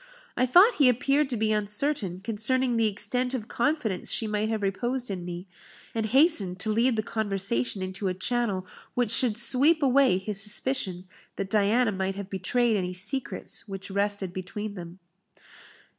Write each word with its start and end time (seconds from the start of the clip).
I 0.35 0.47
thought 0.47 0.77
he 0.79 0.89
appeared 0.89 1.29
to 1.29 1.37
be 1.37 1.51
uncertain 1.51 2.21
concerning 2.21 2.75
the 2.75 2.87
extent 2.87 3.35
of 3.35 3.47
confidence 3.47 4.11
she 4.11 4.25
might 4.25 4.49
have 4.49 4.63
reposed 4.63 5.11
in 5.11 5.23
me, 5.23 5.45
and 5.93 6.07
hastened 6.07 6.59
to 6.61 6.71
lead 6.71 6.95
the 6.95 7.03
conversation 7.03 7.83
into 7.83 8.07
a 8.07 8.15
channel 8.15 8.65
which 8.95 9.11
should 9.11 9.37
sweep 9.37 9.83
away 9.83 10.17
his 10.17 10.41
suspicion 10.41 11.05
that 11.35 11.51
Diana 11.51 11.91
might 11.91 12.15
have 12.15 12.31
betrayed 12.31 12.75
any 12.77 12.95
secrets 12.95 13.67
which 13.67 13.91
rested 13.91 14.33
between 14.33 14.73
them. 14.73 14.97